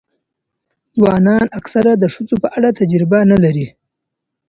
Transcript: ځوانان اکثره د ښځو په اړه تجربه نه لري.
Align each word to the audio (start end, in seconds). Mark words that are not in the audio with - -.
ځوانان 0.97 1.45
اکثره 1.59 1.93
د 1.97 2.03
ښځو 2.13 2.35
په 2.43 2.47
اړه 2.57 2.69
تجربه 2.79 3.19
نه 3.31 3.37
لري. 3.43 3.67